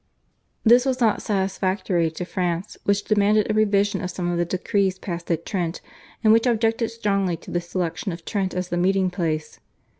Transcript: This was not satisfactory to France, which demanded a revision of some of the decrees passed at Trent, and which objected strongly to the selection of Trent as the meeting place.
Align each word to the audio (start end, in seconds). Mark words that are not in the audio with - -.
This 0.63 0.83
was 0.83 0.99
not 0.99 1.21
satisfactory 1.21 2.09
to 2.09 2.25
France, 2.25 2.75
which 2.85 3.03
demanded 3.03 3.51
a 3.51 3.53
revision 3.53 4.01
of 4.01 4.09
some 4.09 4.31
of 4.31 4.39
the 4.39 4.45
decrees 4.45 4.97
passed 4.97 5.29
at 5.29 5.45
Trent, 5.45 5.79
and 6.23 6.33
which 6.33 6.47
objected 6.47 6.89
strongly 6.89 7.37
to 7.37 7.51
the 7.51 7.61
selection 7.61 8.11
of 8.11 8.25
Trent 8.25 8.55
as 8.55 8.69
the 8.69 8.77
meeting 8.77 9.11
place. 9.11 9.59